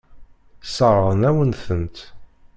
Sseṛɣen-awen-tent. 0.67 1.97